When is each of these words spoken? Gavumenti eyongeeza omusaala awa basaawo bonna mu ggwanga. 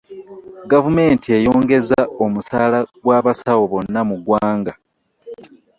Gavumenti 0.71 1.27
eyongeeza 1.37 2.01
omusaala 2.23 2.79
awa 3.03 3.17
basaawo 3.25 3.63
bonna 3.71 4.01
mu 4.09 4.15
ggwanga. 4.19 4.73